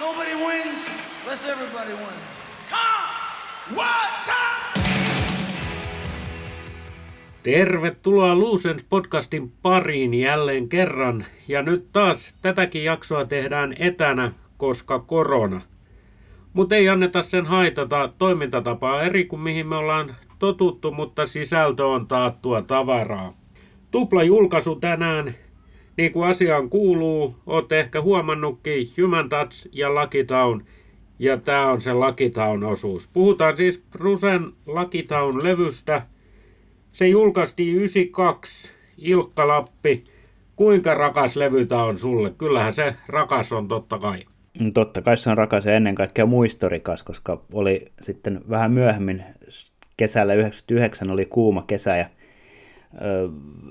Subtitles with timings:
[0.00, 0.90] Nobody wins
[1.22, 2.34] unless everybody wins.
[2.70, 3.76] Come!
[3.76, 4.84] One time!
[7.42, 11.26] Tervetuloa Luusens podcastin pariin jälleen kerran.
[11.48, 15.60] Ja nyt taas tätäkin jaksoa tehdään etänä, koska korona.
[16.52, 22.06] Mutta ei anneta sen haitata toimintatapaa eri kuin mihin me ollaan totuttu, mutta sisältö on
[22.06, 23.32] taattua tavaraa.
[23.90, 25.34] Tupla julkaisu tänään,
[25.96, 29.88] niin kuin asiaan kuuluu, olette ehkä huomannutkin Human Touch ja
[30.26, 30.64] Town.
[31.18, 31.90] Ja tämä on se
[32.32, 33.08] Town osuus.
[33.12, 36.02] Puhutaan siis Brusen Lucky Town-levystä.
[36.92, 40.04] Se julkaistiin 92, Ilkka Lappi.
[40.56, 42.30] Kuinka rakas levy tää on sulle?
[42.38, 44.24] Kyllähän se rakas on totta kai.
[44.60, 49.24] Mm, Totta kai se on rakas ja ennen kaikkea muistorikas, koska oli sitten vähän myöhemmin
[49.96, 52.06] kesällä 99 oli kuuma kesä ja
[53.00, 53.28] ö,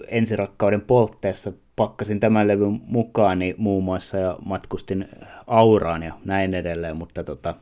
[0.08, 5.05] ensirakkauden poltteessa pakkasin tämän levyn mukaani muun muassa ja matkustin
[5.48, 7.56] Auraan ja näin edelleen, mutta tota,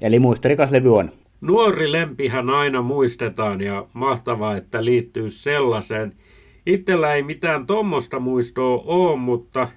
[0.00, 1.12] eli muistorikas levy on.
[1.40, 6.12] Nuori lempihän aina muistetaan ja mahtavaa, että liittyy sellaiseen.
[6.66, 9.68] Itsellä ei mitään tommosta muistoa ole, mutta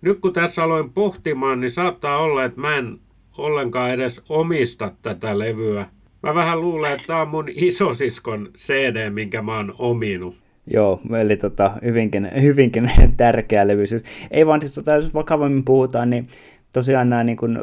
[0.00, 2.98] nyt kun tässä aloin pohtimaan, niin saattaa olla, että mä en
[3.38, 5.86] ollenkaan edes omista tätä levyä.
[6.22, 10.36] Mä vähän luulen, että tämä on mun isosiskon CD, minkä mä oon ominut.
[10.66, 13.86] Joo, eli tota, hyvinkin, hyvinkin tärkeä levy.
[13.86, 16.28] Siis, ei vaan, siis, tota, jos vakavammin puhutaan, niin
[16.72, 17.58] tosiaan nämä niin kuin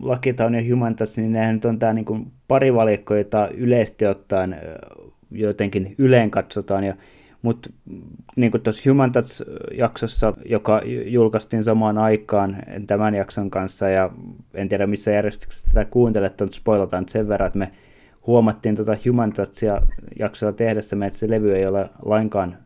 [0.00, 4.06] Lucky Town ja Human Touch, niin nehän nyt on tämä niin kuin parivalikko, jota yleisesti
[4.06, 4.56] ottaen
[5.30, 6.84] jotenkin yleen katsotaan.
[6.84, 6.94] Ja,
[7.42, 7.70] mutta
[8.36, 14.10] niin kuin tuossa Human Touch-jaksossa, joka julkaistiin samaan aikaan tämän jakson kanssa, ja
[14.54, 17.70] en tiedä missä järjestyksessä tätä kuuntelet, mutta spoilataan sen verran, että me
[18.26, 19.82] huomattiin tuota Human Touchia
[20.18, 22.56] jaksoa tehdessä, että se levy ei ole lainkaan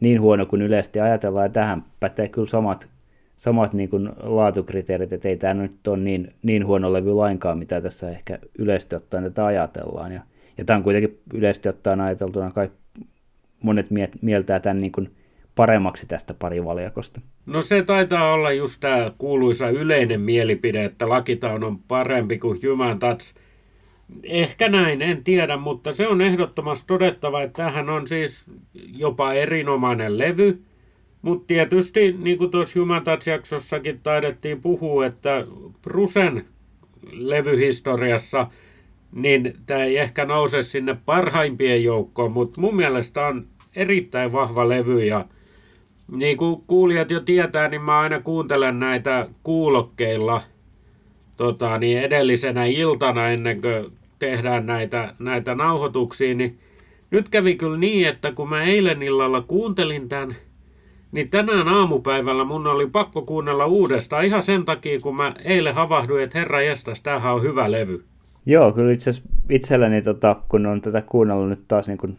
[0.00, 2.88] niin huono kuin yleisesti ajatellaan, ja tähän pätee kyllä samat,
[3.36, 7.80] samat niin kuin laatukriteerit, että ei tämä nyt ole niin, niin huono levy lainkaan, mitä
[7.80, 10.12] tässä ehkä yleisesti ottaen tätä ajatellaan.
[10.12, 10.20] Ja,
[10.58, 12.82] ja tämä on kuitenkin yleisesti ottaen ajateltuna kaikki
[13.62, 15.10] monet mie- mieltää tämän niin kuin
[15.54, 17.20] paremmaksi tästä parivaljakosta.
[17.46, 21.06] No se taitaa olla just tämä kuuluisa yleinen mielipide, että
[21.40, 23.34] Town on parempi kuin Human Touch.
[24.22, 28.50] Ehkä näin, en tiedä, mutta se on ehdottomasti todettava, että tämähän on siis
[28.98, 30.62] jopa erinomainen levy.
[31.22, 35.46] Mutta tietysti, niin kuin tuossa Human Touch-jaksossakin taidettiin puhua, että
[35.82, 36.44] Brusen
[37.12, 38.46] levyhistoriassa,
[39.12, 43.46] niin tämä ei ehkä nouse sinne parhaimpien joukkoon, mutta mun mielestä on
[43.76, 45.24] erittäin vahva levy ja
[46.10, 50.42] niin kuin kuulijat jo tietää, niin mä aina kuuntelen näitä kuulokkeilla
[51.36, 56.58] tota, niin edellisenä iltana ennen kuin tehdään näitä, näitä nauhoituksia, niin
[57.10, 60.34] nyt kävi kyllä niin, että kun mä eilen illalla kuuntelin tämän,
[61.12, 66.24] niin tänään aamupäivällä mun oli pakko kuunnella uudestaan ihan sen takia, kun mä eilen havahduin,
[66.24, 68.04] että herra jestas, tämähän on hyvä levy.
[68.46, 69.10] Joo, kyllä itse
[69.50, 72.16] itselläni, tota, kun on tätä kuunnellut nyt taas niin kuin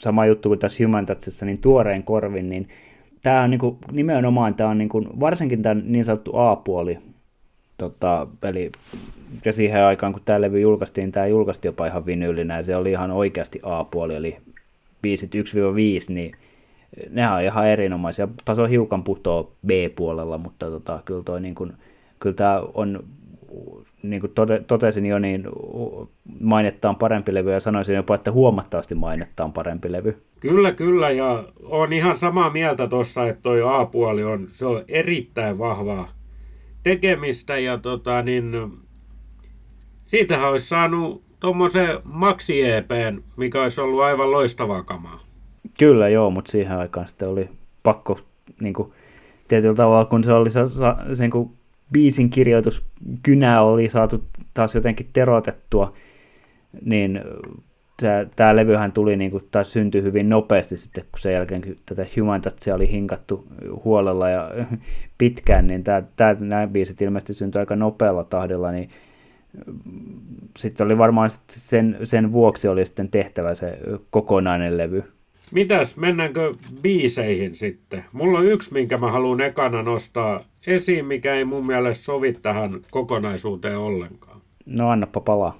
[0.00, 2.68] sama juttu kuin tässä Human Touchissa, niin tuoreen korvin, niin
[3.22, 6.98] tämä on niin kuin, nimenomaan, tämä on niin kuin, varsinkin tämä niin sanottu A-puoli,
[7.78, 8.72] tota, eli
[9.44, 12.90] ja siihen aikaan, kun tämä levy julkaistiin, tämä julkaistiin jopa ihan vinyylinä, ja se oli
[12.90, 14.36] ihan oikeasti A-puoli, eli
[15.02, 15.38] biisit 1-5,
[16.08, 16.32] niin
[17.10, 18.28] nehän on ihan erinomaisia.
[18.44, 21.72] Taso hiukan putoo B-puolella, mutta tota, kyllä, toi, niin kuin,
[22.20, 23.04] kyllä tämä on,
[24.02, 24.32] niin kuin
[24.66, 25.44] totesin jo, niin
[26.40, 30.22] mainettaan parempi levy, ja sanoisin jopa, että huomattavasti mainettaan parempi levy.
[30.40, 35.58] Kyllä, kyllä, ja on ihan samaa mieltä tuossa, että toi A-puoli on, se on erittäin
[35.58, 36.17] vahvaa
[36.82, 38.52] tekemistä, ja tota, niin,
[40.04, 42.60] siitähän olisi saanut tuommoisen maxi
[43.36, 45.20] mikä olisi ollut aivan loistavaa kamaa.
[45.78, 47.48] Kyllä, joo, mutta siihen aikaan sitten oli
[47.82, 48.20] pakko
[48.60, 48.92] niin kuin,
[49.48, 50.60] tietyllä tavalla, kun se oli se,
[51.14, 51.50] se niin kuin,
[51.92, 54.24] biisin kirjoituskynä oli saatu
[54.54, 55.92] taas jotenkin terotettua,
[56.84, 57.20] niin
[58.36, 62.06] tämä levyhän tuli niin kuin, taas syntyi hyvin nopeasti sitten, kun sen jälkeen kun tätä
[62.16, 63.46] Human Touchia oli hinkattu
[63.84, 64.50] huolella ja
[65.18, 68.90] pitkään, niin tämä, tämä, nämä biisit ilmeisesti syntyi aika nopealla tahdilla, niin
[70.58, 73.78] sitten oli varmaan sen, sen vuoksi oli sitten tehtävä se
[74.10, 75.04] kokonainen levy.
[75.52, 78.04] Mitäs, mennäänkö biiseihin sitten?
[78.12, 82.70] Mulla on yksi, minkä mä haluan ekana nostaa esiin, mikä ei mun mielestä sovi tähän
[82.90, 84.40] kokonaisuuteen ollenkaan.
[84.66, 85.58] No annappa palaa.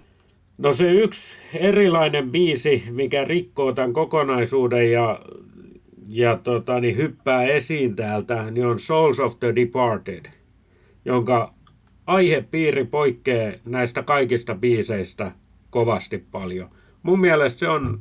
[0.58, 5.20] No se yksi erilainen biisi, mikä rikkoo tämän kokonaisuuden ja,
[6.08, 10.26] ja tota, niin hyppää esiin täältä, niin on Souls of the Departed,
[11.04, 11.54] jonka
[12.06, 15.32] aihepiiri poikkeaa näistä kaikista biiseistä
[15.70, 16.68] kovasti paljon.
[17.02, 18.00] Mun mielestä se on,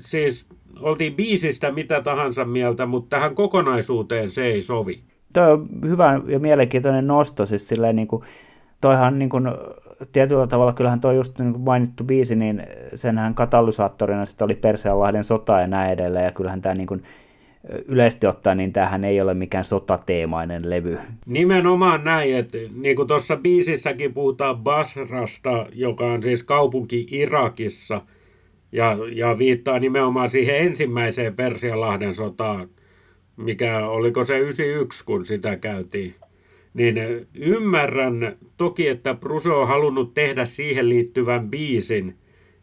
[0.00, 0.46] siis
[0.80, 5.00] oltiin biisistä mitä tahansa mieltä, mutta tähän kokonaisuuteen se ei sovi.
[5.34, 8.22] Tuo on hyvä ja mielenkiintoinen nosto, siis silleen niin kuin,
[8.80, 9.44] toihan niin kuin,
[10.12, 12.62] tietyllä tavalla, kyllähän tuo just niin mainittu biisi, niin
[12.94, 17.02] senhän katalysaattorina sitten oli Persianlahden sota ja näin edelleen, ja kyllähän tämä niin kuin,
[17.88, 20.98] yleisesti ottaen, niin tämähän ei ole mikään sotateemainen levy.
[21.26, 28.00] Nimenomaan näin, että niin kuin tuossa biisissäkin puhutaan Basrasta, joka on siis kaupunki Irakissa,
[28.72, 32.68] ja, ja viittaa nimenomaan siihen ensimmäiseen Persianlahden sotaan,
[33.36, 36.14] mikä oliko se 91, kun sitä käytiin.
[36.76, 36.96] Niin
[37.34, 42.14] ymmärrän toki, että Bruce on halunnut tehdä siihen liittyvän biisin,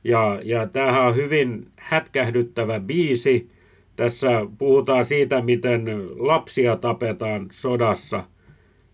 [0.04, 3.50] ja, ja tämähän on hyvin hätkähdyttävä biisi,
[3.96, 5.86] tässä puhutaan siitä, miten
[6.20, 8.24] lapsia tapetaan sodassa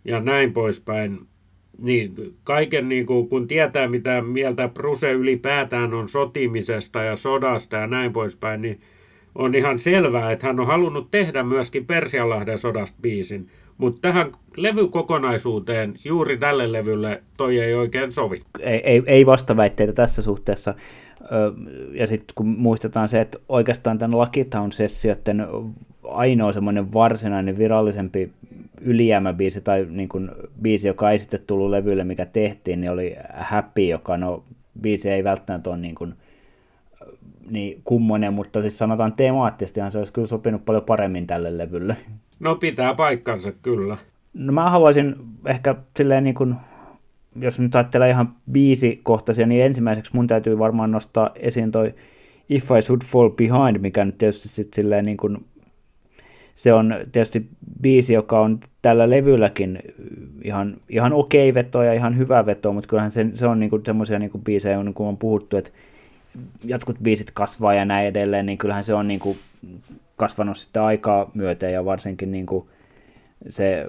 [0.05, 1.19] ja näin poispäin.
[1.77, 7.87] Niin, kaiken niin kuin, kun tietää, mitä mieltä Bruse ylipäätään on sotimisesta ja sodasta ja
[7.87, 8.81] näin poispäin, niin
[9.35, 13.49] on ihan selvää, että hän on halunnut tehdä myöskin Persianlahden sodasta biisin.
[13.79, 18.41] Mutta tähän levykokonaisuuteen, juuri tälle levylle, toi ei oikein sovi.
[18.59, 20.73] Ei, ei, ei vastaväitteitä tässä suhteessa
[21.93, 25.47] ja sitten kun muistetaan se, että oikeastaan tämän Lakitown-sessioiden
[26.03, 28.31] ainoa semmoinen varsinainen virallisempi
[28.81, 33.81] ylijäämäbiisi tai niin kuin biisi, joka ei sitten tullut levylle, mikä tehtiin, niin oli Happy,
[33.81, 34.43] joka no
[34.81, 36.13] biisi ei välttämättä ole niin, kuin,
[37.49, 41.97] niin kummonen, mutta siis sanotaan temaattisesti se olisi kyllä sopinut paljon paremmin tälle levylle.
[42.39, 43.97] No pitää paikkansa kyllä.
[44.33, 45.15] No mä haluaisin
[45.45, 46.55] ehkä silleen niin kuin
[47.35, 51.93] jos nyt ajattelee ihan biisikohtaisia, niin ensimmäiseksi mun täytyy varmaan nostaa esiin toi
[52.49, 55.45] If I Should Fall Behind, mikä nyt tietysti sitten silleen niin kuin,
[56.55, 57.47] se on tietysti
[57.81, 59.79] biisi, joka on tällä levylläkin
[60.43, 64.19] ihan, ihan okei veto ja ihan hyvä veto, mutta kyllähän se, se on niinku semmoisia
[64.19, 65.71] niinku biisejä, niin kuin on puhuttu, että
[66.63, 69.37] jotkut biisit kasvaa ja näin edelleen, niin kyllähän se on niinku
[70.19, 72.69] kasvanut sitä aikaa myöten ja varsinkin niinku
[73.49, 73.87] se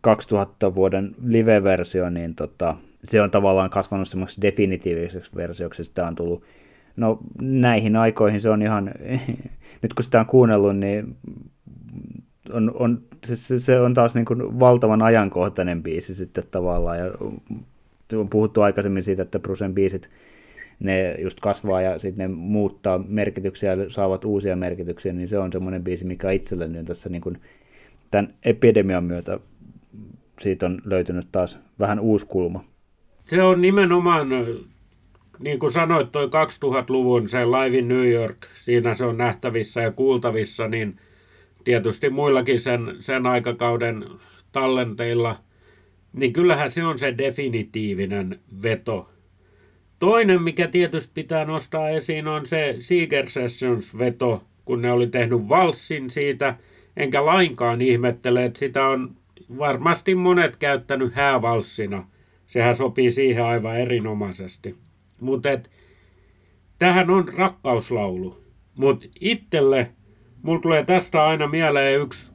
[0.00, 5.84] 2000 vuoden live-versio, niin tota, se on tavallaan kasvanut semmoiseksi definitiiviseksi versioksi.
[5.84, 6.44] Sitä on tullut,
[6.96, 8.90] no näihin aikoihin se on ihan,
[9.82, 11.16] nyt kun sitä on kuunnellut, niin
[12.52, 16.98] on, on, se, se on taas niin kuin valtavan ajankohtainen biisi sitten tavallaan.
[16.98, 17.10] Ja
[18.16, 20.10] on puhuttu aikaisemmin siitä, että Brucen biisit,
[20.78, 25.52] ne just kasvaa ja sitten ne muuttaa merkityksiä ja saavat uusia merkityksiä, niin se on
[25.52, 27.38] semmoinen biisi, mikä itselleni on tässä niin kuin
[28.10, 29.40] tämän epidemian myötä
[30.40, 32.64] siitä on löytynyt taas vähän uusi kulma.
[33.22, 34.28] Se on nimenomaan,
[35.38, 39.90] niin kuin sanoit, toi 2000-luvun se Live in New York, siinä se on nähtävissä ja
[39.90, 40.96] kuultavissa, niin
[41.64, 44.04] tietysti muillakin sen, sen aikakauden
[44.52, 45.36] tallenteilla,
[46.12, 49.10] niin kyllähän se on se definitiivinen veto.
[49.98, 56.10] Toinen, mikä tietysti pitää nostaa esiin, on se Seeger Sessions-veto, kun ne oli tehnyt valssin
[56.10, 56.56] siitä,
[56.96, 59.16] enkä lainkaan ihmettele, että sitä on
[59.58, 62.08] varmasti monet käyttänyt häävalssina.
[62.46, 64.76] Sehän sopii siihen aivan erinomaisesti.
[65.20, 65.48] Mutta
[66.78, 68.44] tähän on rakkauslaulu.
[68.74, 69.92] Mutta itselle,
[70.42, 72.32] mulla tulee tästä aina mieleen yksi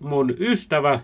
[0.00, 1.00] mun ystävä,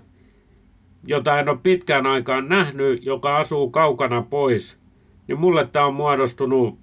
[1.07, 4.84] jota en ole pitkään aikaan nähnyt, joka asuu kaukana pois.
[5.29, 6.79] Niin mulle tämä on muodostunut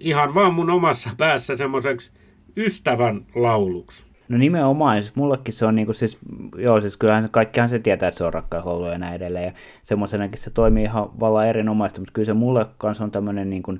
[0.00, 2.10] ihan vaan mun omassa päässä semmoiseksi
[2.56, 4.06] ystävän lauluksi.
[4.28, 6.18] No nimenomaan, siis mullekin se on niinku siis,
[6.56, 9.52] joo siis kyllähän kaikkihan se tietää, että se on rakkauslaulu ja näin edelleen, ja
[9.82, 13.78] semmoisenakin se toimii ihan vallan erinomaisesti, mutta kyllä se mulle kanssa on tämmöinen niinku,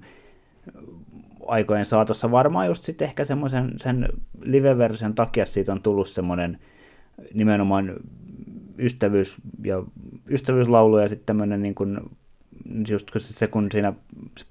[1.46, 4.08] aikojen saatossa varmaan just sitten ehkä semmoisen sen
[4.40, 6.58] live-version takia siitä on tullut semmoinen
[7.34, 7.96] nimenomaan
[8.78, 9.82] ystävyys ja
[10.30, 12.00] ystävyyslaulu ja sitten tämmöinen niin kuin,
[12.88, 13.92] just se kun siinä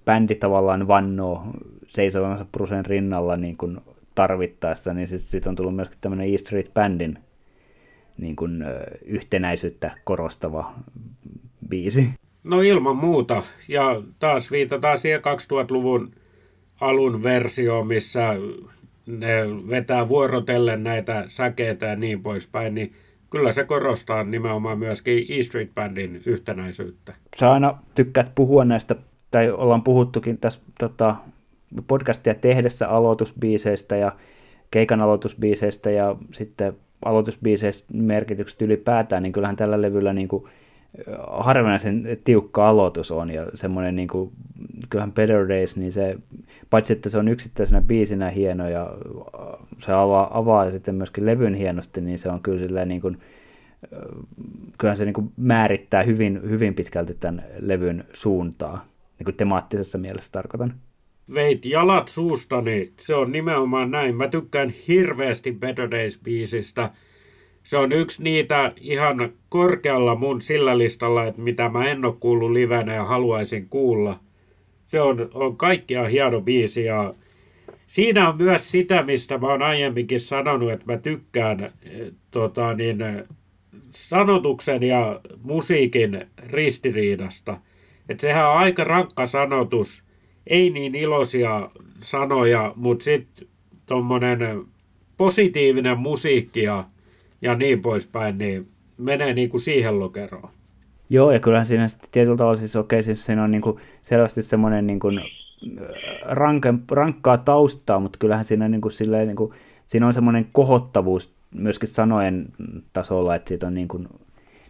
[0.05, 1.43] bändi tavallaan vannoo
[1.87, 3.77] seisovansa Brusen rinnalla niin kuin
[4.15, 7.19] tarvittaessa, niin sitten sit on tullut myöskin tämmöinen E Street Bandin
[8.17, 8.63] niin kuin,
[9.05, 10.73] yhtenäisyyttä korostava
[11.69, 12.09] biisi.
[12.43, 13.43] No ilman muuta.
[13.67, 16.11] Ja taas viitataan siihen 2000-luvun
[16.81, 18.35] alun versioon, missä
[19.05, 22.93] ne vetää vuorotellen näitä säkeitä ja niin poispäin, niin
[23.29, 27.13] kyllä se korostaa nimenomaan myöskin E Street Bandin yhtenäisyyttä.
[27.39, 28.95] Sä aina tykkäät puhua näistä,
[29.31, 31.15] tai ollaan puhuttukin tässä tota,
[31.87, 34.11] podcastia tehdessä aloitusbiiseistä ja
[34.71, 36.73] keikan aloitusbiiseistä ja sitten
[37.05, 40.43] aloitusbiiseistä merkitykset ylipäätään, niin kyllähän tällä levyllä niin kuin
[41.27, 44.31] harvinaisen tiukka aloitus on ja semmoinen niin kuin,
[44.89, 46.17] kyllähän Better Days, niin se,
[46.69, 48.93] paitsi että se on yksittäisenä biisinä hieno ja
[49.77, 53.17] se avaa, avaa sitten myöskin levyn hienosti, niin se on kyllä silleen niin kuin,
[54.77, 58.85] kyllähän se niin kuin määrittää hyvin, hyvin pitkälti tämän levyn suuntaa,
[59.19, 60.73] niin kuin temaattisessa mielessä tarkoitan
[61.33, 62.93] veit jalat suustani.
[62.99, 64.15] Se on nimenomaan näin.
[64.15, 66.89] Mä tykkään hirveästi Better Days-biisistä.
[67.67, 72.51] Se on yksi niitä ihan korkealla mun sillä listalla, että mitä mä en ole kuullut
[72.51, 74.19] livenä ja haluaisin kuulla.
[74.83, 77.13] Se on, on kaikkia hieno biisi ja
[77.87, 81.71] siinä on myös sitä, mistä mä oon aiemminkin sanonut, että mä tykkään eh,
[82.31, 83.23] tota, niin, eh,
[83.91, 87.57] sanotuksen ja musiikin ristiriidasta.
[88.09, 90.03] Että sehän on aika rankka sanotus,
[90.47, 91.69] ei niin iloisia
[91.99, 93.47] sanoja, mutta sitten
[93.85, 94.65] tuommoinen
[95.17, 96.85] positiivinen musiikki ja,
[97.41, 98.67] ja niin poispäin, niin
[98.97, 100.49] menee niin kuin siihen lokeroon.
[101.09, 103.77] Joo, ja kyllähän siinä sitten tietyllä tavalla siis okei, okay, siis siinä on niin kuin
[104.01, 105.21] selvästi semmoinen niin kuin
[106.21, 109.51] ranke, rankkaa taustaa, mutta kyllähän siinä, niin kuin silleen, niin kuin,
[109.85, 112.45] siinä on semmoinen kohottavuus myöskin sanojen
[112.93, 114.07] tasolla, että siitä on niin kuin,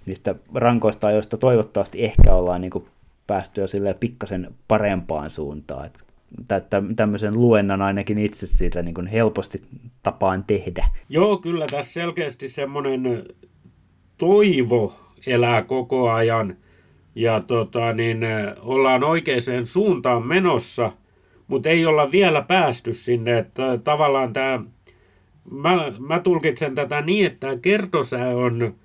[0.06, 2.86] niistä rankoista ajoista toivottavasti ehkä ollaan niin kuin
[3.28, 3.68] päästy jo
[4.00, 5.86] pikkasen parempaan suuntaan.
[5.86, 6.00] Että
[6.96, 9.62] tämmöisen luennan ainakin itse siitä niin kuin helposti
[10.04, 10.88] tapaan tehdä.
[11.10, 13.26] Joo, kyllä tässä selkeästi semmoinen
[14.18, 16.58] toivo elää koko ajan
[17.16, 18.20] ja tota, niin,
[18.62, 20.92] ollaan oikeaan suuntaan menossa,
[21.48, 23.38] mutta ei olla vielä päästy sinne.
[23.38, 24.64] Että tavallaan tämä,
[25.52, 28.76] mä, mä tulkitsen tätä niin, että kertosää on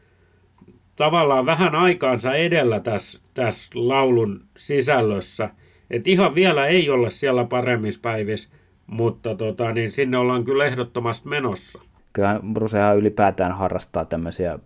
[0.97, 5.51] tavallaan vähän aikaansa edellä tässä, tässä laulun sisällössä.
[5.93, 8.49] Et ihan vielä ei olla siellä paremmissa päivissä,
[8.87, 11.81] mutta tota, niin sinne ollaan kyllä ehdottomasti menossa.
[12.13, 14.59] Kyllä Brusehan ylipäätään harrastaa tämmöisiä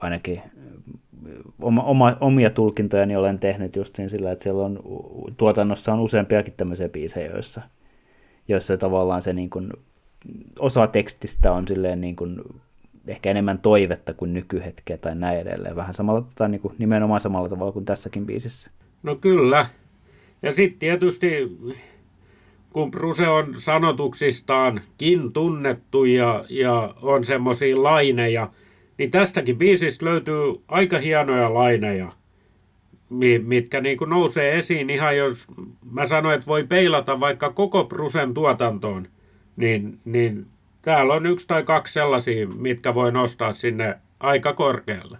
[0.00, 0.42] ainakin
[1.60, 4.80] oma, oma, omia tulkintoja niin olen tehnyt just niin sillä, että siellä on
[5.36, 7.62] tuotannossa on useampiakin tämmöisiä biisejä, joissa,
[8.48, 9.70] joissa tavallaan se niin kuin,
[10.58, 12.40] osa tekstistä on silleen niin kuin,
[13.06, 15.76] ehkä enemmän toivetta kuin nykyhetkeä tai näin edelleen.
[15.76, 18.70] Vähän samalla, tai niin kuin, nimenomaan samalla tavalla kuin tässäkin biisissä.
[19.02, 19.66] No kyllä.
[20.42, 21.58] Ja sitten tietysti
[22.72, 28.50] kun Bruse on sanotuksistaankin tunnettu ja, ja on semmoisia laineja,
[28.98, 30.36] niin tästäkin biisistä löytyy
[30.68, 32.12] aika hienoja laineja,
[33.42, 35.46] mitkä niin kuin nousee esiin ihan jos
[35.90, 39.08] mä sanoin, että voi peilata vaikka koko Brusen tuotantoon,
[39.56, 40.46] niin, niin
[40.82, 45.18] täällä on yksi tai kaksi sellaisia, mitkä voi nostaa sinne aika korkealle.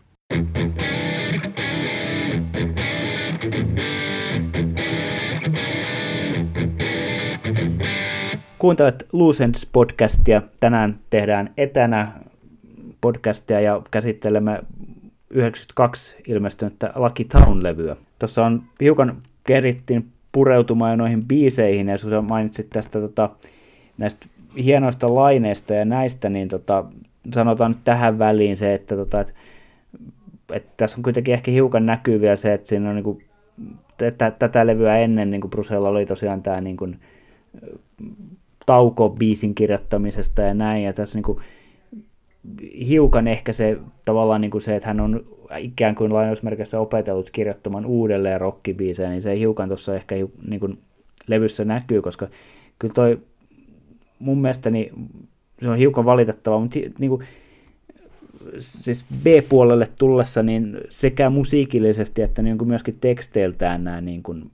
[8.63, 10.43] Kuuntelet Lucents podcastia.
[10.61, 12.13] Tänään tehdään etänä
[13.01, 14.61] podcastia ja käsittelemme
[15.31, 17.97] 92 ilmestynyttä Lucky Town-levyä.
[18.19, 23.31] Tuossa on hiukan kerittiin pureutumaan noihin biiseihin, ja kun mainitsit tästä tota,
[23.99, 24.27] näistä
[24.65, 26.85] hienoista laineista ja näistä, niin tota,
[27.35, 29.35] sanotaan tähän väliin se, että, tota, et,
[30.53, 33.25] et tässä on kuitenkin ehkä hiukan näkyy vielä se, että siinä on niin kuin,
[33.99, 37.01] tätä, tätä levyä ennen niin kuin Brusella oli tosiaan tämä niin kuin,
[38.67, 41.39] tauko biisin kirjoittamisesta ja näin, ja tässä niin kuin,
[42.89, 45.25] hiukan ehkä se tavallaan niin kuin se, että hän on
[45.59, 50.15] ikään kuin lainausmerkissä opetellut kirjoittamaan uudelleen rockibiisejä, niin se hiukan tuossa ehkä
[50.49, 50.79] niin kuin
[51.27, 52.29] levyssä näkyy, koska
[52.79, 53.19] kyllä toi
[54.19, 54.93] mun mielestä niin
[55.61, 57.23] se on hiukan valitettava, mutta niin kuin,
[58.61, 64.51] siis B-puolelle tullessa niin sekä musiikillisesti että niin kuin myöskin teksteiltään nämä niin kuin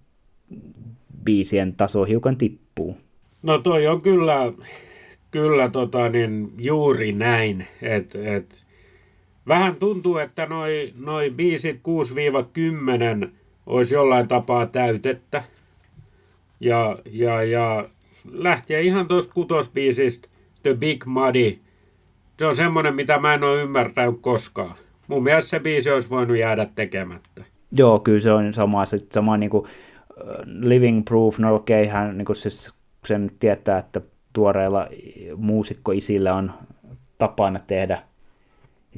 [1.24, 2.96] biisien taso hiukan tippuu.
[3.42, 4.52] No toi on kyllä
[5.30, 7.66] Kyllä tota, niin juuri näin.
[7.82, 8.58] Et, et,
[9.48, 11.80] vähän tuntuu, että noi, noi biisit
[13.24, 13.28] 6-10
[13.66, 15.42] olisi jollain tapaa täytettä.
[16.60, 17.88] Ja, ja, ja
[18.32, 20.28] lähtien ihan tuosta kutosbiisistä
[20.62, 21.58] The Big Muddy.
[22.38, 24.74] Se on semmoinen, mitä mä en ole ymmärtänyt koskaan.
[25.08, 27.44] Mun mielestä se biisi olisi voinut jäädä tekemättä.
[27.72, 29.68] Joo, kyllä se on sama, sama niin kuin
[30.44, 32.77] Living Proof, no okei, okay, hän niin kuin siis
[33.08, 34.00] sen tietää, että
[34.32, 34.88] tuoreilla
[35.36, 36.52] muusikkoisillä on
[37.18, 38.02] tapana tehdä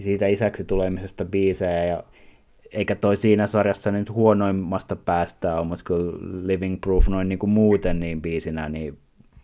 [0.00, 2.02] siitä isäksi tulemisesta biisejä ja
[2.72, 6.12] eikä toi siinä sarjassa nyt huonoimmasta päästä ole, mutta kyllä
[6.46, 8.98] Living Proof noin niin kuin muuten niin biisinä, niin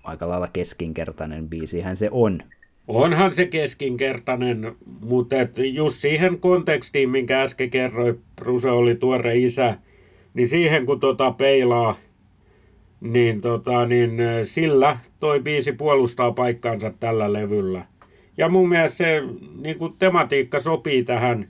[0.05, 2.43] aika lailla keskinkertainen biisihän se on.
[2.89, 9.79] Onhan se keskinkertainen, mutta et just siihen kontekstiin, minkä äsken kerroin, Bruse oli tuore isä,
[10.35, 11.97] niin siihen kun tota peilaa
[13.13, 17.85] niin, tota, niin sillä toi biisi puolustaa paikkaansa tällä levyllä.
[18.37, 19.23] Ja mun mielestä se
[19.63, 21.49] niin kuin tematiikka sopii tähän,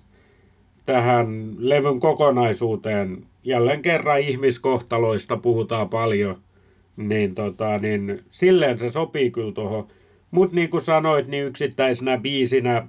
[0.87, 3.27] tähän levyn kokonaisuuteen.
[3.45, 6.37] Jälleen kerran ihmiskohtaloista puhutaan paljon,
[6.97, 9.87] niin, tota, niin silleen se sopii kyllä tuohon.
[10.31, 12.89] Mutta niin kuin sanoit, niin yksittäisenä biisinä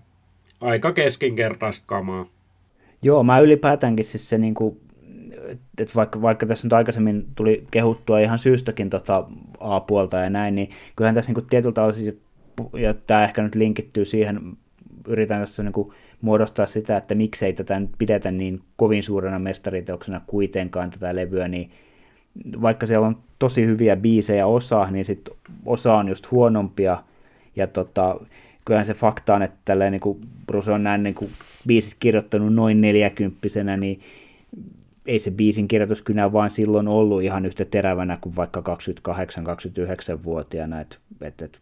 [0.62, 2.26] aika keskinkertaista kamaa.
[3.02, 4.80] Joo, mä ylipäätäänkin siis se niin kuin
[5.78, 9.26] että vaikka, vaikka tässä nyt aikaisemmin tuli kehuttua ihan syystäkin tota
[9.60, 12.16] A-puolta ja näin, niin kyllähän tässä niin tietyllä tavalla, siis,
[12.74, 14.40] ja tämä ehkä nyt linkittyy siihen,
[15.08, 15.74] yritän tässä niin
[16.22, 21.70] muodostaa sitä, että miksei tätä nyt pidetä niin kovin suurena mestariteoksena kuitenkaan tätä levyä, niin
[22.62, 25.36] vaikka siellä on tosi hyviä biisejä osa, niin sitten
[25.66, 27.04] osa on just huonompia,
[27.56, 28.20] ja tota,
[28.66, 31.32] kyllähän se fakta on, että tälleen, niin kuin Bruce on näin niin kuin
[31.68, 34.00] biisit kirjoittanut noin neljäkymppisenä, niin
[35.08, 38.64] ei se biisin kirjoituskynä vaan silloin ollut ihan yhtä terävänä kuin vaikka
[40.20, 41.60] 28-29-vuotiaana, että et, et,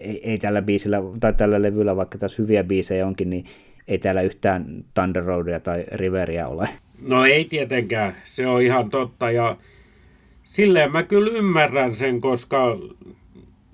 [0.00, 3.44] ei, ei, tällä biisillä tai tällä levyllä, vaikka tässä hyviä biisejä onkin, niin
[3.88, 6.68] ei täällä yhtään Thunder Roadia tai Riveria ole.
[7.08, 9.56] No ei tietenkään, se on ihan totta ja
[10.44, 12.78] silleen mä kyllä ymmärrän sen, koska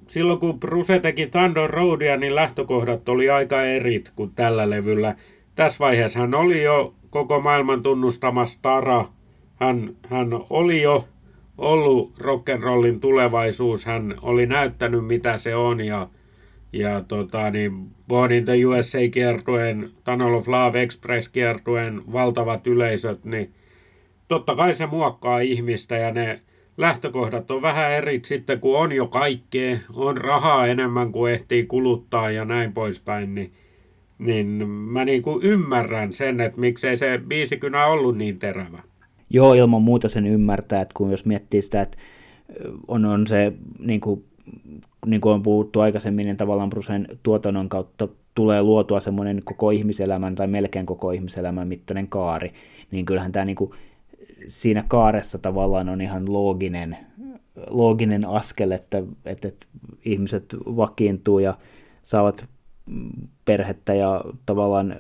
[0.07, 5.15] silloin kun Bruce teki Thunder Roadia, niin lähtökohdat oli aika erit kuin tällä levyllä.
[5.55, 9.05] Tässä vaiheessa hän oli jo koko maailman tunnustama stara.
[9.57, 11.09] Hän, hän oli jo
[11.59, 13.85] ollut rock'n'rollin tulevaisuus.
[13.85, 16.09] Hän oli näyttänyt, mitä se on ja,
[16.73, 23.55] ja tota, niin Born in the USA-kiertueen, Tunnel of Love Express-kiertueen valtavat yleisöt, niin
[24.29, 26.41] totta kai se muokkaa ihmistä ja ne
[26.77, 32.31] lähtökohdat on vähän eri sitten, kun on jo kaikkea, on rahaa enemmän kuin ehtii kuluttaa
[32.31, 33.53] ja näin poispäin, niin,
[34.19, 38.83] niin mä niin kuin ymmärrän sen, että miksei se biisikynä ollut niin terävä.
[39.31, 41.99] Joo, ilman muuta sen ymmärtää, että kun jos miettii sitä, että
[42.89, 44.25] on, on se, niin kuin,
[45.07, 50.35] niin kuin on puhuttu aikaisemmin, niin tavallaan Brusen tuotannon kautta tulee luotua semmoinen koko ihmiselämän
[50.35, 52.53] tai melkein koko ihmiselämän mittainen kaari,
[52.91, 53.71] niin kyllähän tämä niin kuin,
[54.47, 56.97] siinä kaaressa tavallaan on ihan looginen,
[57.71, 59.67] looginen askel, että, että, että
[60.05, 61.59] ihmiset vakiintuu ja
[62.05, 62.47] saavat
[63.45, 64.97] perhettä ja tavallaan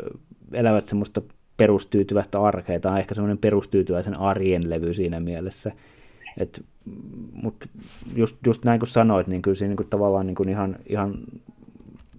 [0.52, 1.22] elävät semmoista
[1.56, 2.80] perustyytyväistä arkea.
[2.80, 5.72] Tämä on ehkä semmoinen perustyytyväisen arjen levy siinä mielessä.
[7.32, 7.68] Mutta
[8.14, 11.18] just, just näin kuin sanoit, niin kyllä siinä niin kuin tavallaan niin kuin ihan, ihan,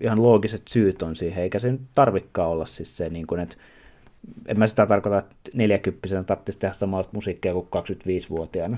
[0.01, 3.55] ihan loogiset syyt on siihen, eikä se tarvikaan olla siis se, niin kuin, että
[4.47, 8.77] en mä sitä tarkoita, että 40 tarvitsisi tehdä samanlaista musiikkia kuin 25-vuotiaana.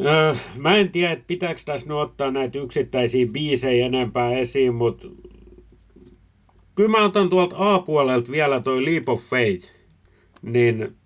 [0.00, 5.06] Öö, mä en tiedä, että pitääkö tässä nyt ottaa näitä yksittäisiä biisejä enempää esiin, mutta
[6.74, 9.72] kyllä mä otan tuolta A-puolelta vielä toi Leap of Faith,
[10.42, 10.96] niin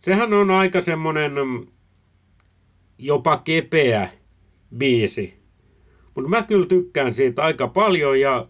[0.00, 1.32] sehän on aika semmonen
[2.98, 4.08] jopa kepeä
[4.76, 5.34] biisi.
[6.14, 8.46] Mutta mä kyllä tykkään siitä aika paljon ja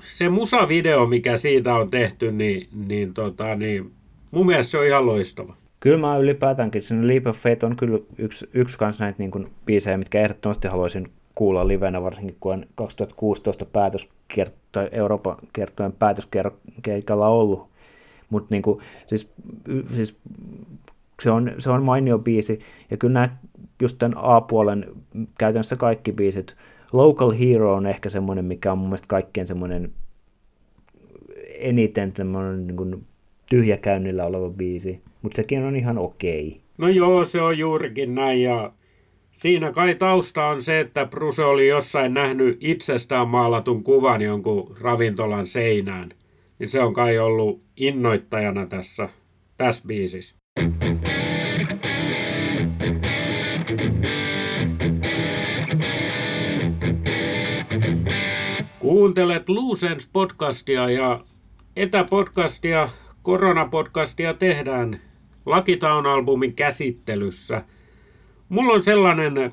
[0.00, 3.92] se musavideo, mikä siitä on tehty, niin, niin, tota, niin
[4.30, 5.56] mun mielestä se on ihan loistava.
[5.80, 9.50] Kyllä mä ylipäätäänkin, sen Leap of Faith on kyllä yksi, yksi kans näitä niin kuin,
[9.66, 17.28] biisejä, mitkä ehdottomasti haluaisin kuulla livenä, varsinkin kun on 2016 päätöskierto, tai Euroopan kiertojen päätöskeikalla
[17.28, 17.68] ollut.
[18.30, 18.62] Mutta niin
[19.06, 19.28] siis,
[19.94, 20.16] siis
[21.22, 23.36] se, on, se on mainio biisi, ja kyllä nämä
[23.82, 24.86] just tämän A-puolen
[25.38, 26.54] käytännössä kaikki biisit,
[26.92, 29.92] Local Hero on ehkä semmoinen, mikä on mun mielestä kaikkein semmoinen
[31.58, 33.04] eniten semmoinen niin kuin
[33.50, 36.60] tyhjäkäynnillä oleva biisi, mutta sekin on ihan okei.
[36.78, 38.72] No joo, se on juurikin näin ja
[39.32, 45.46] siinä kai tausta on se, että Bruce oli jossain nähnyt itsestään maalatun kuvan jonkun ravintolan
[45.46, 46.10] seinään.
[46.58, 49.08] Niin se on kai ollut innoittajana tässä,
[49.56, 50.34] tässä biisissä.
[58.78, 61.24] Kuuntelet Luusens podcastia ja
[61.76, 62.88] etäpodcastia,
[63.22, 65.00] koronapodcastia tehdään
[65.46, 67.64] Lakitown-albumin käsittelyssä.
[68.52, 69.52] Mulla on sellainen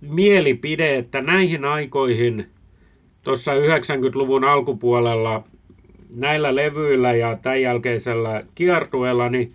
[0.00, 2.46] mielipide, että näihin aikoihin
[3.22, 5.44] tuossa 90-luvun alkupuolella
[6.16, 9.52] näillä levyillä ja tämän jälkeisellä kiertueella, niin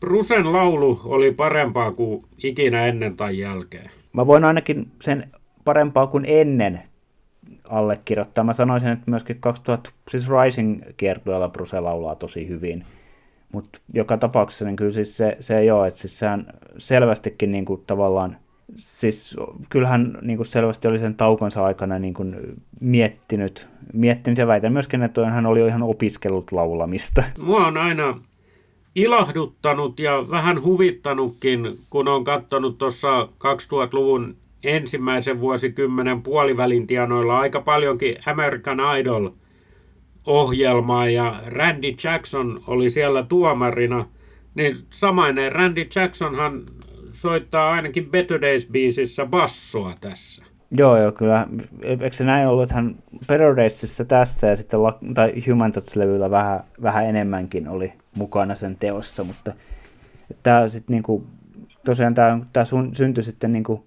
[0.00, 3.90] Brusen laulu oli parempaa kuin ikinä ennen tai jälkeen.
[4.12, 5.30] Mä voin ainakin sen
[5.64, 6.82] parempaa kuin ennen
[7.68, 8.44] allekirjoittaa.
[8.44, 12.84] Mä sanoisin, että myöskin 2000, siis Rising kiertueella Bruce laulaa tosi hyvin.
[13.52, 16.46] Mutta joka tapauksessa niin kyllä siis se, se ei ole, että siis sehän
[16.78, 18.36] selvästikin niin kuin tavallaan,
[18.76, 19.36] siis
[19.68, 22.36] kyllähän niin kuin selvästi oli sen taukonsa aikana niin kuin
[22.80, 27.22] miettinyt, miettinyt ja väitän myöskin, että hän oli jo ihan opiskellut laulamista.
[27.38, 28.20] Mua on aina
[28.94, 38.16] ilahduttanut ja vähän huvittanutkin, kun on katsonut tuossa 2000-luvun ensimmäisen vuosikymmenen puolivälin tienoilla aika paljonkin
[38.26, 39.28] American Idol
[40.26, 44.06] ohjelmaa ja Randy Jackson oli siellä tuomarina,
[44.54, 46.62] niin samainen Randy Jacksonhan
[47.10, 50.42] soittaa ainakin Better Days-biisissä bassoa tässä.
[50.70, 51.46] Joo, joo, kyllä.
[51.82, 54.80] Eikö se näin ollut, että hän Better Daysissa tässä ja sitten
[55.14, 59.52] tai Human Touch-levyllä vähän, vähän enemmänkin oli mukana sen teossa, mutta
[60.42, 61.26] tämä sitten niinku,
[61.84, 63.86] tosiaan tämä, tämä syntyi sitten niinku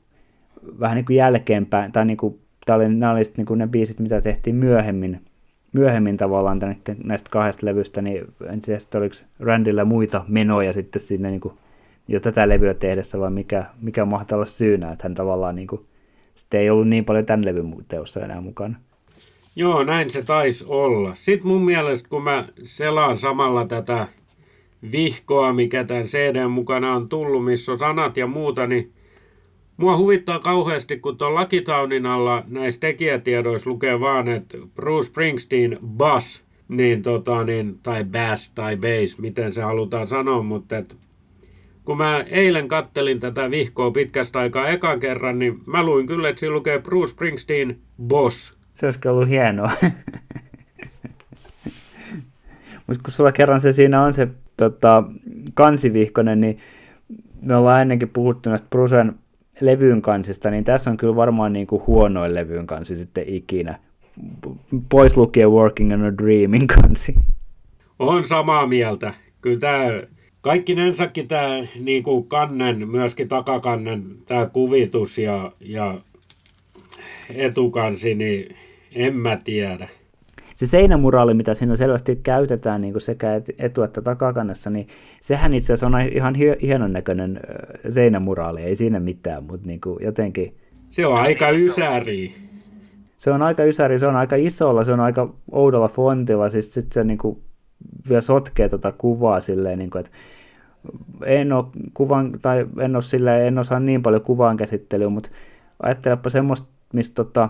[0.79, 3.99] vähän niin kuin jälkeenpäin, tai niin kuin, tämä oli, nämä oli niin kuin ne biisit,
[3.99, 5.21] mitä tehtiin myöhemmin
[5.73, 11.01] myöhemmin tavallaan näistä, näistä kahdesta levystä, niin en tiedä, että oliko Randilla muita menoja sitten
[11.01, 11.53] sinne niin kuin,
[12.07, 15.85] jo tätä levyä tehdessä, vai mikä, mikä mahtaa olla syynä, että hän tavallaan niin kuin,
[16.35, 18.75] sitten ei ollut niin paljon tämän levyn teossa enää mukana.
[19.55, 21.15] Joo, näin se taisi olla.
[21.15, 24.07] Sitten mun mielestä, kun mä selaan samalla tätä
[24.91, 28.91] vihkoa, mikä tämän CD mukana on tullut, missä on sanat ja muuta, niin
[29.79, 36.43] mua huvittaa kauheasti, kun tuon Lakitaunin alla näissä tekijätiedoissa lukee vaan, että Bruce Springsteen bass,
[36.67, 40.97] niin tota, niin, tai bass tai bass, miten se halutaan sanoa, mutta et,
[41.85, 46.39] kun mä eilen kattelin tätä vihkoa pitkästä aikaa ekan kerran, niin mä luin kyllä, että
[46.39, 48.57] siinä lukee Bruce Springsteen boss.
[48.73, 49.71] Se olisi ollut hienoa.
[52.87, 55.03] Mutta kun sulla kerran se siinä on se tota,
[55.53, 56.57] kansivihkonen, niin
[57.41, 59.13] me ollaan ennenkin puhuttu näistä Brucen
[59.61, 63.79] levyyn kansista, niin tässä on kyllä varmaan niin kuin huonoin levyyn kansi sitten ikinä.
[64.89, 67.15] Pois lukee Working on a Dreamin kansi.
[67.99, 69.13] On samaa mieltä.
[69.41, 69.85] Kyllä tämä
[70.41, 76.01] kaikkinensakin tämä niin kuin kannen, myöskin takakannen, tämä kuvitus ja, ja
[77.35, 78.55] etukansi, niin
[78.95, 79.89] en mä tiedä
[80.59, 84.87] se seinämuraali, mitä siinä selvästi käytetään niin kuin sekä etu- että takakannessa, niin
[85.21, 87.39] sehän itse asiassa on ihan hienon näköinen
[87.89, 90.55] seinämuraali, ei siinä mitään, mutta niin kuin jotenkin...
[90.89, 92.35] Se on aika ysäri.
[93.17, 96.93] Se on aika ysäri, se on aika isolla, se on aika oudolla fontilla, siis sitten
[96.93, 97.41] se niin kuin
[98.09, 100.11] vielä sotkee tota kuvaa silleen, niin kuin, että
[101.25, 105.29] en ole, kuvan, tai en ole silleen, en osaa niin paljon kuvaan käsittelyä, mutta
[105.83, 107.49] ajattelepa semmoista, mistä tota,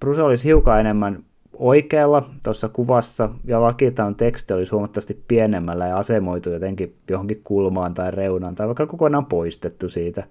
[0.00, 1.24] Bruce olisi hiukan enemmän
[1.62, 3.58] oikealla tuossa kuvassa ja
[4.06, 9.26] on teksti oli huomattavasti pienemmällä ja asemoitu jotenkin johonkin kulmaan tai reunaan tai vaikka kokonaan
[9.26, 10.24] poistettu siitä,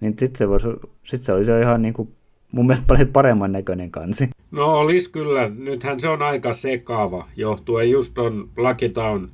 [0.00, 0.68] niin sitten se,
[1.02, 2.08] sit se olisi jo ihan niin kuin
[2.52, 4.30] mun mielestä paljon paremman näköinen kansi.
[4.50, 5.48] No olisi kyllä.
[5.48, 9.28] Nythän se on aika sekaava johtuen just on Lakitown.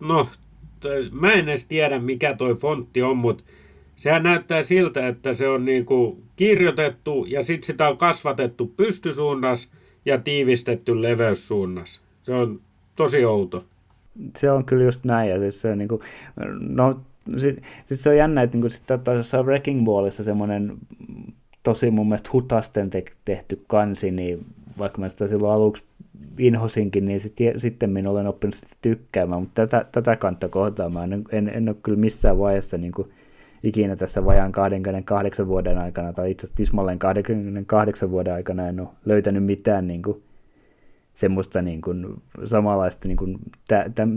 [0.00, 0.28] No,
[1.12, 3.44] mä en edes tiedä mikä toi fontti on, mutta
[3.96, 9.68] sehän näyttää siltä, että se on niin kuin kirjoitettu ja sitten sitä on kasvatettu pystysuunnassa
[10.04, 12.00] ja tiivistetty leveyssuunnassa.
[12.22, 12.60] Se on
[12.96, 13.64] tosi outo.
[14.36, 15.30] Se on kyllä just näin.
[15.30, 16.00] Ja siis se on niin kuin,
[16.60, 17.00] no,
[17.36, 20.72] sit, sit se on jännä, että niin sitten tuossa Wrecking Ballissa semmoinen
[21.62, 24.46] tosi mun mielestä hutasten te- tehty kansi, niin
[24.78, 25.84] vaikka mä sitä silloin aluksi
[26.38, 31.04] inhosinkin, niin sit, sitten minä olen oppinut sitä tykkäämään, mutta tätä, tätä kantta kohtaa mä
[31.04, 33.08] en, en, en ole kyllä missään vaiheessa niin kuin,
[33.64, 38.88] ikinä tässä vajaan 28 vuoden aikana, tai itse asiassa tismalleen 28 vuoden aikana en ole
[39.04, 40.22] löytänyt mitään niin kuin,
[41.14, 42.06] semmoista niin kuin,
[42.44, 43.38] samanlaista, niin kuin,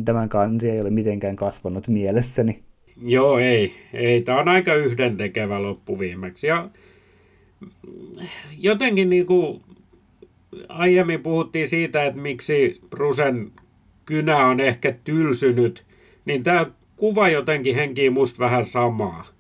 [0.05, 2.63] tämän kansi ei ole mitenkään kasvanut mielessäni.
[3.01, 3.71] Joo, ei.
[3.93, 4.21] ei.
[4.21, 6.47] Tämä on aika yhdentekevä loppuviimeksi.
[6.47, 6.69] Ja
[8.57, 9.61] jotenkin niin kuin
[10.69, 13.51] aiemmin puhuttiin siitä, että miksi Brusen
[14.05, 15.85] kynä on ehkä tylsynyt,
[16.25, 19.36] niin tämä kuva jotenkin henkii musta vähän samaa.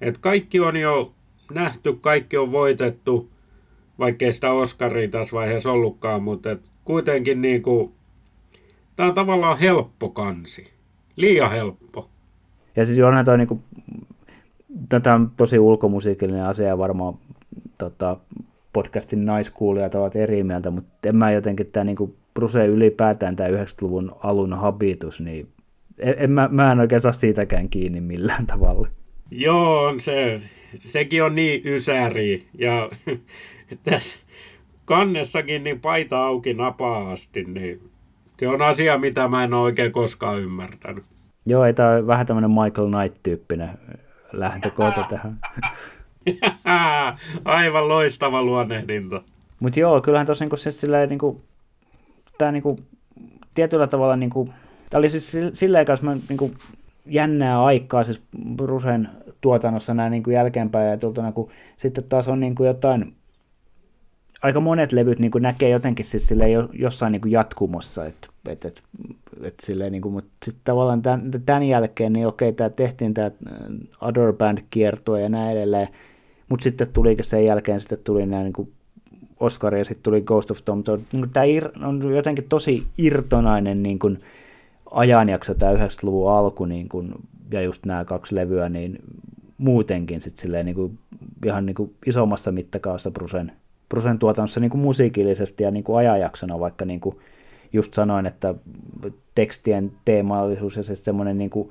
[0.00, 1.12] Et kaikki on jo
[1.54, 3.30] nähty, kaikki on voitettu,
[3.98, 7.92] vaikkei sitä Oscaria tässä vaiheessa ollutkaan, mutta et kuitenkin niin kuin,
[8.96, 10.70] tämä on tavallaan helppo kansi.
[11.16, 12.10] Liian helppo.
[12.76, 13.62] Ja siis onhan toi niinku,
[14.88, 17.14] tätä on tosi ulkomusiikillinen asia varmaan
[17.78, 18.16] tota,
[18.72, 24.16] podcastin naiskuulijat ovat eri mieltä, mutta en mä jotenkin tämä niinku, Bruce ylipäätään tämä 90-luvun
[24.22, 25.48] alun habitus, niin
[25.98, 28.88] en, en mä, mä en oikein saa siitäkään kiinni millään tavalla.
[29.30, 30.40] Joo, on se.
[30.80, 32.46] Sekin on niin ysäri.
[32.58, 32.90] Ja
[33.90, 34.18] tässä
[34.84, 37.90] kannessakin niin paita auki napaa asti, niin
[38.38, 41.04] se on asia, mitä mä en ole oikein koskaan ymmärtänyt.
[41.46, 43.70] Joo, ei tämä vähän tämmöinen Michael Knight-tyyppinen
[44.32, 45.38] lähtökohta tähän.
[47.44, 49.22] Aivan loistava luonnehdinta.
[49.60, 51.42] Mutta joo, kyllähän tuossa niinku, siis silleen, niinku,
[52.38, 52.78] tämä niinku,
[53.54, 54.48] tietyllä tavalla, niinku,
[54.90, 56.54] tämä oli siis silleen kanssa, mä niinku,
[57.06, 58.22] jännää aikaa siis
[58.56, 59.08] Brusen
[59.40, 63.14] tuotannossa näin niin kuin jälkeenpäin ja tultuna, kun sitten taas on niin kuin jotain,
[64.42, 68.64] aika monet levyt niin kuin näkee jotenkin siis jo, jossain niin kuin jatkumossa, että et,
[68.64, 68.82] et,
[69.42, 73.26] et silleen, niin kuin, mutta sitten tavallaan tämän, tämän jälkeen, niin okei, tämä tehtiin tämä
[73.26, 75.88] äh, Other Band kiertue ja näin edelleen,
[76.48, 78.72] mutta sitten tuli sen jälkeen sitten tuli nämä niin kuin
[79.40, 80.82] Oscar ja sitten tuli Ghost of Tom.
[81.12, 84.18] Niin tämä on jotenkin tosi irtonainen niin kuin,
[84.90, 87.12] ajanjakso, tämä 90-luvun alku niin kuin,
[87.50, 88.98] ja just nämä kaksi levyä, niin
[89.58, 90.98] muutenkin sit silleen, niin kuin,
[91.46, 93.52] ihan niin kuin isommassa mittakaavassa Brusen,
[93.88, 97.16] Brusen tuotannossa niin kuin musiikillisesti ja niin kuin ajanjaksona, vaikka niin kuin
[97.72, 98.54] just sanoin, että
[99.34, 101.70] tekstien teemallisuus ja se semmoinen niin kuin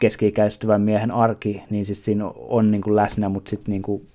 [0.00, 4.06] keski-ikäistyvän miehen arki, niin siis siinä on niin kuin läsnä, mutta sitten niin kuin,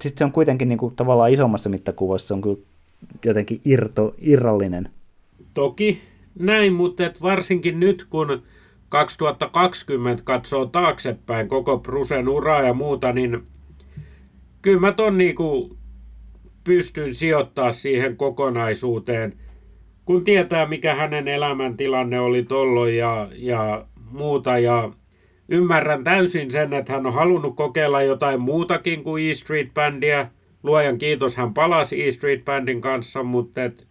[0.00, 2.58] sit se on kuitenkin niin kuin, tavallaan isommassa mittakuvassa, se on kyllä
[3.24, 4.88] jotenkin irto, irrallinen.
[5.54, 5.98] Toki
[6.38, 8.42] näin, mutta et varsinkin nyt kun
[8.88, 13.42] 2020 katsoo taaksepäin koko Prusen uraa ja muuta, niin
[14.62, 15.78] kyllä mä ton niinku
[16.64, 19.32] pystyn sijoittaa siihen kokonaisuuteen,
[20.04, 24.90] kun tietää mikä hänen elämäntilanne oli tolloin ja, ja muuta ja
[25.48, 30.26] ymmärrän täysin sen, että hän on halunnut kokeilla jotain muutakin kuin E Street Bandia.
[30.62, 33.86] Luojan kiitos, hän palasi E Street Bandin kanssa, mutta et,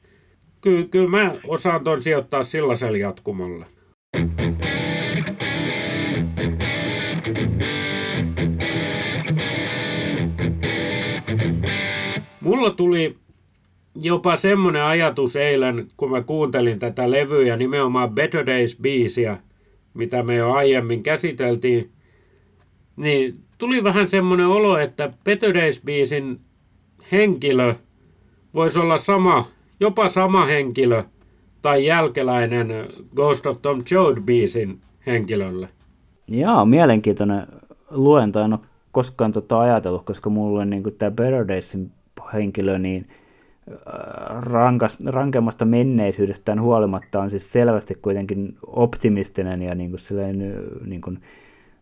[0.63, 3.65] kyllä, kyllä mä osaan ton sijoittaa sellaisella jatkumolla.
[12.41, 13.17] Mulla tuli
[13.95, 19.38] jopa semmoinen ajatus eilen, kun mä kuuntelin tätä levyä, nimenomaan Better Days-biisiä,
[19.93, 21.91] mitä me jo aiemmin käsiteltiin,
[22.95, 26.39] niin tuli vähän semmoinen olo, että Better Days-biisin
[27.12, 27.76] henkilö
[28.54, 29.47] voisi olla sama,
[29.79, 31.03] jopa sama henkilö
[31.62, 32.67] tai jälkeläinen
[33.15, 35.69] Ghost of Tom Joad-biisin henkilölle.
[36.27, 37.47] Joo, mielenkiintoinen
[37.91, 38.39] luento.
[38.39, 38.59] En ole
[38.91, 41.91] koskaan tota ajatellut, koska mulle niin tämä Better Daysin
[42.33, 43.07] henkilö niin
[44.29, 51.19] rankas, rankemmasta menneisyydestään huolimatta on siis selvästi kuitenkin optimistinen ja niin kuin sellainen, niin kuin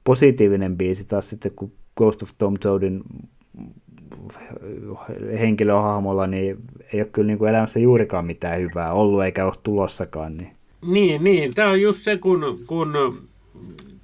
[0.04, 3.04] positiivinen biisi taas sitten, kun Ghost of Tom Toadin
[5.40, 6.58] henkilöhahmolla niin
[6.94, 10.38] ei ole kyllä niin kuin elämässä juurikaan mitään hyvää ollut eikä ole tulossakaan.
[10.38, 10.56] Niin,
[10.90, 11.54] niin, niin.
[11.54, 12.94] tämä on just se, kun, kun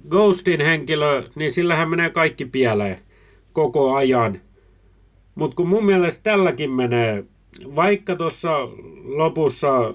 [0.08, 2.98] Ghostin henkilö, niin sillähän menee kaikki pieleen
[3.52, 4.40] koko ajan.
[5.34, 7.24] Mutta kun mun mielestä tälläkin menee,
[7.74, 8.58] vaikka tuossa
[9.04, 9.94] lopussa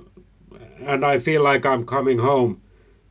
[0.88, 2.55] And I feel like I'm coming home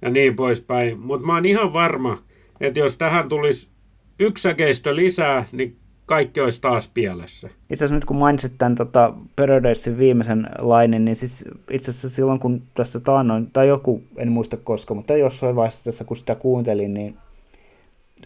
[0.03, 2.22] ja niin poispäin, mutta mä oon ihan varma,
[2.61, 3.70] että jos tähän tulisi
[4.18, 7.49] yksi säkeistö lisää, niin kaikki olisi taas pielessä.
[7.49, 12.38] Itse asiassa nyt kun mainitsit tämän tota, Paradisein viimeisen lainin, niin siis itse asiassa silloin
[12.38, 16.95] kun tässä taannoin, tai joku, en muista koska, mutta jossain vaiheessa tässä kun sitä kuuntelin,
[16.95, 17.17] niin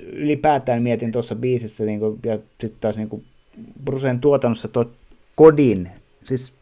[0.00, 3.24] ylipäätään mietin tuossa biisissä, niin kuin, ja sitten taas niin kuin
[3.84, 4.90] Brusen tuotannossa tuo
[5.34, 5.88] kodin,
[6.24, 6.52] siis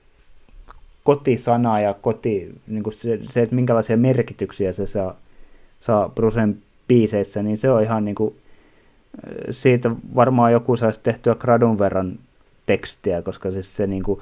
[1.04, 5.16] kotisana ja koti, niin kuin se, se, että minkälaisia merkityksiä se saa,
[5.80, 8.34] saa Brusen biiseissä, niin se on ihan niin kuin,
[9.50, 12.18] siitä varmaan joku saisi tehtyä gradun verran
[12.66, 14.20] tekstiä, koska siis se niin kuin,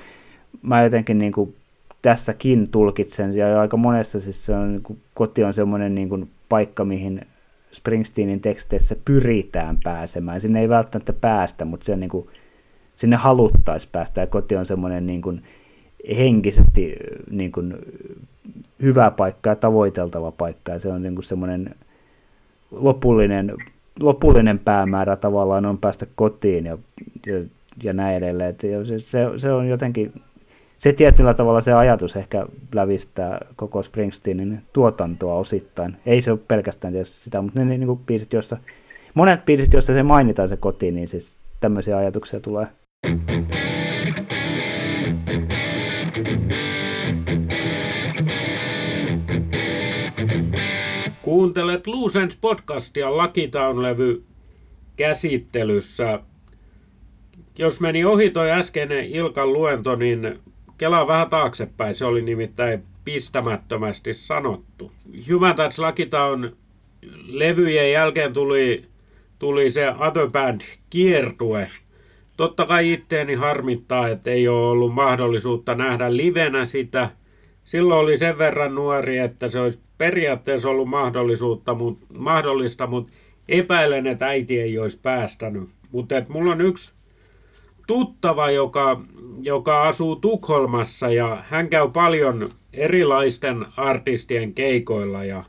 [0.62, 1.55] mä jotenkin niin kuin
[2.02, 6.31] tässäkin tulkitsen, ja aika monessa siis se on, niin kuin, koti on semmoinen niin kuin,
[6.48, 7.26] paikka, mihin
[7.72, 10.40] Springsteenin teksteissä pyritään pääsemään.
[10.40, 12.26] Sinne ei välttämättä päästä, mutta se on niin kuin,
[12.96, 15.42] sinne haluttaisiin päästä, ja koti on semmoinen niin kuin,
[16.16, 16.96] henkisesti
[17.31, 17.74] niin kuin,
[18.83, 21.74] hyvä paikka ja tavoiteltava paikka, ja se on niin kuin semmoinen
[22.70, 23.55] lopullinen,
[24.00, 26.78] lopullinen päämäärä tavallaan on päästä kotiin ja,
[27.26, 27.44] ja,
[27.83, 28.57] ja näin edelleen.
[28.61, 30.12] Se, se, se on jotenkin,
[30.78, 35.96] se tietyllä tavalla se ajatus ehkä lävistää koko Springsteenin tuotantoa osittain.
[36.07, 38.57] Ei se ole pelkästään tietysti sitä, mutta ne niin kuin biisit, joissa,
[39.14, 42.66] monet biisit, joissa se mainitaan se kotiin, niin siis tämmöisiä ajatuksia tulee.
[51.42, 54.22] Kuuntelet Lucens podcastia Lakitown-levy
[54.96, 56.20] käsittelyssä.
[57.59, 60.38] Jos meni ohi toi äskeinen Ilkan luento, niin
[60.78, 61.94] kelaa vähän taaksepäin.
[61.94, 64.92] Se oli nimittäin pistämättömästi sanottu.
[65.33, 66.57] Human Touch Lakitown
[67.26, 68.85] levyjen jälkeen tuli,
[69.38, 71.70] tuli se Other Band kiertue.
[72.37, 77.11] Totta kai itteeni harmittaa, että ei ole ollut mahdollisuutta nähdä livenä sitä.
[77.64, 83.12] Silloin oli sen verran nuori, että se olisi periaatteessa ollut mahdollisuutta, mut, mahdollista, mutta
[83.48, 85.68] epäilen, että äiti ei olisi päästänyt.
[85.92, 86.92] Mutta mulla on yksi
[87.86, 89.00] tuttava, joka,
[89.40, 95.44] joka asuu Tukholmassa ja hän käy paljon erilaisten artistien keikoilla ja,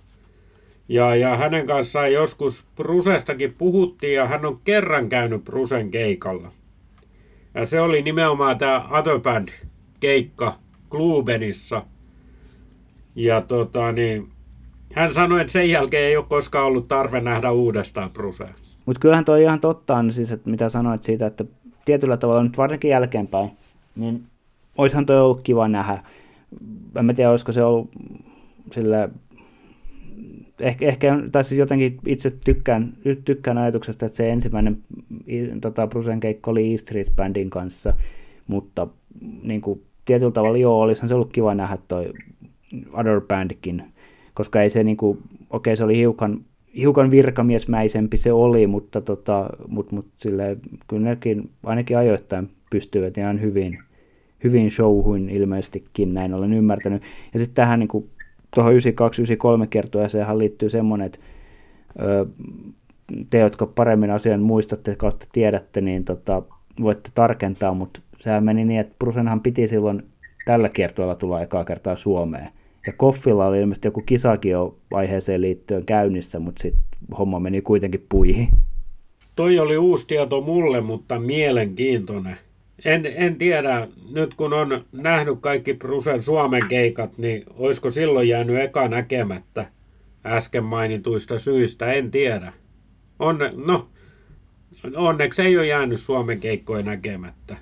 [0.89, 6.51] ja, ja hänen kanssaan joskus Prusestakin puhuttiin ja hän on kerran käynyt Prusen keikalla.
[7.53, 9.49] Ja se oli nimenomaan tämä Other Band
[9.99, 10.55] keikka
[10.89, 11.85] Klubenissa.
[13.15, 14.32] Ja tota niin,
[14.93, 18.53] hän sanoi, että sen jälkeen ei ole koskaan ollut tarve nähdä uudestaan Brusea.
[18.85, 21.45] Mutta kyllähän toi ihan totta on siis, että mitä sanoit siitä, että
[21.85, 23.51] tietyllä tavalla nyt varsinkin jälkeenpäin,
[23.95, 24.23] niin
[24.77, 26.03] oishan toi ollut kiva nähdä.
[26.95, 27.89] En mä tiedä, olisiko se ollut
[28.71, 29.09] sillä
[30.59, 32.93] ehkä, ehkä tai siis jotenkin itse tykkään,
[33.25, 34.77] tykkään ajatuksesta, että se ensimmäinen
[35.61, 37.93] tota, Brusen keikko oli E Street Bandin kanssa,
[38.47, 38.87] mutta
[39.43, 42.13] niin kuin, tietyllä tavalla joo, olisihan se ollut kiva nähdä toi
[42.93, 43.92] Other Bandkin
[44.33, 45.17] koska ei se niinku,
[45.49, 46.41] okei se oli hiukan,
[46.77, 53.41] hiukan virkamiesmäisempi se oli, mutta tota, mut, mut sille, kyllä nekin ainakin ajoittain pystyvät ihan
[53.41, 53.79] hyvin,
[54.43, 57.03] hyvin showhuin ilmeisestikin, näin olen ymmärtänyt.
[57.33, 58.09] Ja sitten tähän niin kuin,
[58.55, 61.19] tuohon 92-93 kiertueeseen liittyy semmoinen, että
[62.01, 62.25] ö,
[63.29, 66.41] te, jotka paremmin asian muistatte kautta tiedätte, niin tota,
[66.81, 70.03] voitte tarkentaa, mutta sehän meni niin, että Brusenhan piti silloin
[70.45, 72.49] tällä kiertueella tulla ekaa kertaa Suomeen.
[72.87, 76.83] Ja Koffilla oli ilmeisesti joku kisakin jo aiheeseen liittyen käynnissä, mutta sitten
[77.17, 78.47] homma meni kuitenkin puihin.
[79.35, 82.37] Toi oli uusi tieto mulle, mutta mielenkiintoinen.
[82.85, 88.59] En, en tiedä, nyt kun on nähnyt kaikki Brusen Suomen keikat, niin olisiko silloin jäänyt
[88.59, 89.65] eka näkemättä
[90.25, 92.53] äsken mainituista syistä, en tiedä.
[93.19, 93.89] On, no,
[94.95, 97.57] onneksi ei ole jäänyt Suomen keikkoja näkemättä.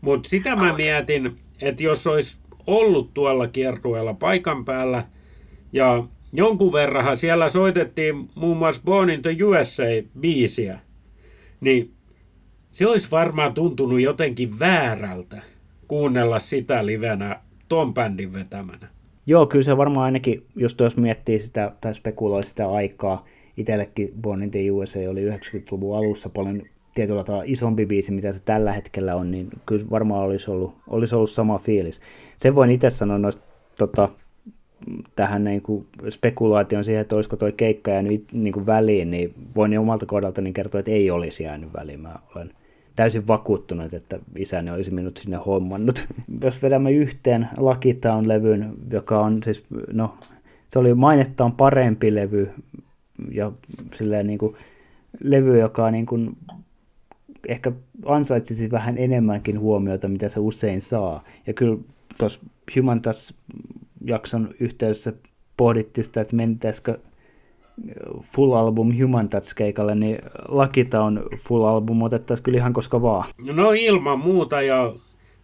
[0.00, 5.04] Mutta sitä mä mietin, että jos olisi ollut tuolla kiertueella paikan päällä
[5.72, 10.78] ja jonkun verran siellä soitettiin muun muassa Born in the USA-biisiä,
[11.60, 11.90] niin
[12.70, 15.42] se olisi varmaan tuntunut jotenkin väärältä
[15.88, 18.88] kuunnella sitä livenä ton bändin vetämänä.
[19.26, 23.24] Joo, kyllä se varmaan ainakin, jos tuossa miettii sitä tai spekuloi sitä aikaa,
[23.56, 26.62] itsellekin Born in the USA oli 90-luvun alussa paljon
[26.94, 31.14] tietyllä tavalla isompi biisi, mitä se tällä hetkellä on, niin kyllä varmaan olisi ollut, olisi
[31.14, 32.00] ollut sama fiilis.
[32.36, 33.42] Sen voin itse sanoa noista
[33.78, 34.08] tota,
[35.16, 39.78] tähän niin kuin spekulaation siihen, että olisiko toi keikka jäänyt niin kuin väliin, niin voin
[39.78, 42.00] omalta kohdaltani kertoa, että ei olisi jäänyt väliin.
[42.00, 42.50] Mä olen
[42.96, 46.06] täysin vakuuttunut, että isäni olisi minut sinne hommannut.
[46.44, 50.14] Jos vedämme yhteen Lucky Town-levyn, joka on siis, no,
[50.68, 52.48] se oli mainettaan parempi levy
[53.30, 53.52] ja
[53.94, 54.54] silleen niin kuin,
[55.20, 56.36] levy, joka niin kuin,
[57.48, 57.72] ehkä
[58.06, 61.24] ansaitsisi vähän enemmänkin huomiota, mitä se usein saa.
[61.46, 61.78] Ja kyllä
[62.18, 62.40] tuossa
[62.76, 63.34] Human Touch
[64.04, 65.12] jakson yhteydessä
[65.56, 66.98] pohdittiin sitä, että mentäisikö
[68.34, 73.28] full album Human Touch keikalle, niin Lakita on full album otettaisiin kyllä ihan koska vaan.
[73.52, 74.92] No ilman muuta ja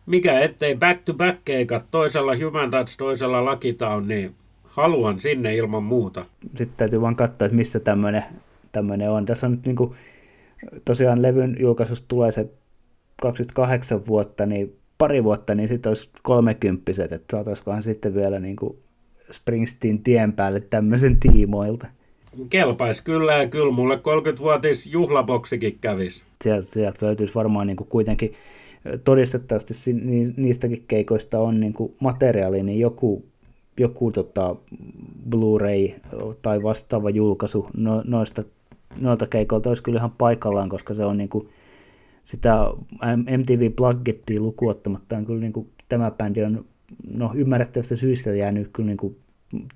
[0.06, 4.34] mikä ettei back to back keikat toisella Human Touch, toisella Lakita on, niin
[4.64, 6.24] haluan sinne ilman muuta.
[6.48, 7.80] Sitten täytyy vaan katsoa, että missä
[8.72, 9.26] tämmöinen on.
[9.26, 9.94] Tässä on nyt niin kuin,
[10.84, 12.46] tosiaan levyn julkaisusta tulee se
[13.22, 18.78] 28 vuotta, niin pari vuotta, niin sitten olisi kolmekymppiset, että saataisikohan sitten vielä niin kuin
[19.30, 21.86] Springsteen tien päälle tämmöisen tiimoilta.
[22.50, 26.24] Kelpaisi kyllä ja kyllä mulle 30-vuotis juhlaboksikin kävisi.
[26.44, 28.34] Sieltä, sieltä löytyisi varmaan niin kuin kuitenkin
[29.04, 29.74] todistettavasti
[30.36, 33.24] niistäkin keikoista on niin kuin materiaali, niin joku,
[33.78, 34.56] joku tota
[35.30, 36.00] Blu-ray
[36.42, 38.44] tai vastaava julkaisu no, noista,
[38.98, 41.48] noilta keikoilta olisi kyllä ihan paikallaan, koska se on niin kuin
[42.24, 42.56] sitä
[43.38, 46.64] MTV Pluggettia lukuottamatta on kyllä niin kuin, tämä bändi on
[47.14, 49.16] no, ymmärrettävästä syystä jäänyt kyllä niin kuin,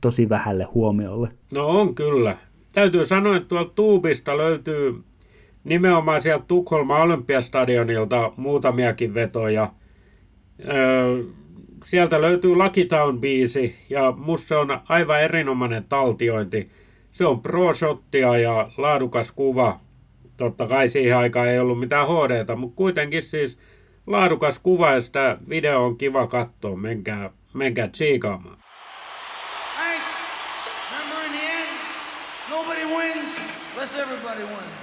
[0.00, 1.28] tosi vähälle huomiolle.
[1.54, 2.36] No on kyllä.
[2.72, 5.02] Täytyy sanoa, että tuolta Tuubista löytyy
[5.64, 9.72] nimenomaan sieltä Tukholman Olympiastadionilta muutamiakin vetoja.
[10.68, 11.22] Öö,
[11.84, 16.70] sieltä löytyy Lucky Town-biisi ja musta se on aivan erinomainen taltiointi.
[17.14, 19.80] Se on pro-shottia ja laadukas kuva
[20.36, 23.58] totta kai siihen aikaan ei ollut mitään hd mutta kuitenkin siis
[24.06, 26.76] laadukas kuva ja sitä video on kiva katsoa.
[26.76, 28.58] Menkää, menkää tsiikaamaan.
[29.76, 30.06] Thanks.
[32.50, 33.38] Nobody wins
[33.74, 34.73] unless everybody wins.